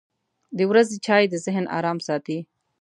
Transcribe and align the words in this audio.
•د 0.57 0.59
ورځې 0.69 0.97
چای 1.05 1.23
د 1.29 1.33
ذهن 1.45 1.65
ارام 1.77 1.97
ساتي. 2.07 2.39